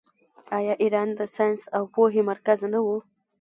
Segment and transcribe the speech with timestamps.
[0.57, 2.87] آیا ایران د ساینس او پوهې مرکز نه و؟